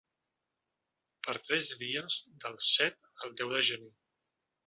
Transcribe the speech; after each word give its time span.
Per 1.27 1.35
tres 1.47 1.69
dies, 1.83 2.17
del 2.45 2.57
set 2.69 2.97
al 3.27 3.37
deu 3.43 3.55
de 3.57 3.63
Gener. 3.71 3.93